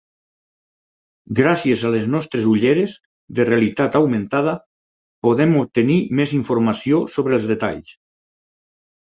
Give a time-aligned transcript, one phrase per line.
[1.39, 2.95] Gràcies a les nostres ulleres
[3.41, 4.55] de realitat augmentada,
[5.29, 7.95] podem obtenir més informació sobre els detalls.